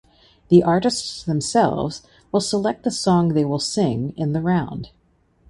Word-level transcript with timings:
The 0.49 0.63
artists 0.63 1.21
themselves 1.23 2.01
will 2.31 2.39
select 2.41 2.81
the 2.81 2.89
song 2.89 3.35
they 3.35 3.45
will 3.45 3.59
sing 3.59 4.15
in 4.17 4.33
the 4.33 4.41
round. 4.41 4.89